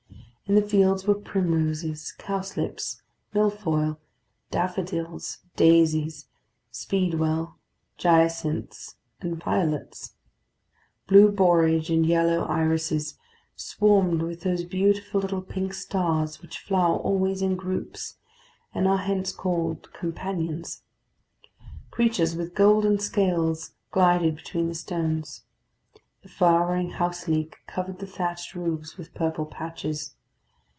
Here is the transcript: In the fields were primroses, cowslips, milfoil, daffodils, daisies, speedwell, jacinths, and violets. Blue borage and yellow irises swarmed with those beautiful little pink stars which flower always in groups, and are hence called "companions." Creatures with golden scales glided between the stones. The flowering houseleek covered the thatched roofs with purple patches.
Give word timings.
In 0.51 0.55
the 0.55 0.61
fields 0.67 1.07
were 1.07 1.15
primroses, 1.15 2.11
cowslips, 2.11 3.01
milfoil, 3.33 3.99
daffodils, 4.49 5.37
daisies, 5.55 6.27
speedwell, 6.69 7.57
jacinths, 7.97 8.97
and 9.21 9.41
violets. 9.41 10.15
Blue 11.07 11.31
borage 11.31 11.89
and 11.89 12.05
yellow 12.05 12.43
irises 12.43 13.17
swarmed 13.55 14.21
with 14.23 14.41
those 14.41 14.65
beautiful 14.65 15.21
little 15.21 15.41
pink 15.41 15.73
stars 15.73 16.41
which 16.41 16.59
flower 16.59 16.97
always 16.97 17.41
in 17.41 17.55
groups, 17.55 18.17
and 18.73 18.89
are 18.89 18.97
hence 18.97 19.31
called 19.31 19.93
"companions." 19.93 20.81
Creatures 21.91 22.35
with 22.35 22.53
golden 22.55 22.99
scales 22.99 23.71
glided 23.91 24.35
between 24.35 24.67
the 24.67 24.75
stones. 24.75 25.45
The 26.23 26.27
flowering 26.27 26.89
houseleek 26.91 27.53
covered 27.67 27.99
the 27.99 28.05
thatched 28.05 28.53
roofs 28.53 28.97
with 28.97 29.13
purple 29.13 29.45
patches. 29.45 30.15